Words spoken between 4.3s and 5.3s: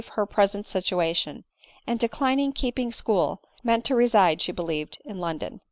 she believed, in